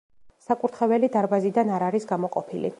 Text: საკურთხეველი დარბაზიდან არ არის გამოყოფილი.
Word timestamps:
საკურთხეველი 0.45 1.11
დარბაზიდან 1.17 1.73
არ 1.77 1.89
არის 1.91 2.13
გამოყოფილი. 2.13 2.69